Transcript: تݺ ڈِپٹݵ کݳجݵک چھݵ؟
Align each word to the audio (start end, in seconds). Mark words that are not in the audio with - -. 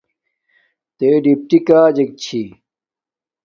تݺ 0.97 1.09
ڈِپٹݵ 1.23 1.59
کݳجݵک 1.67 2.09
چھݵ؟ 2.21 2.43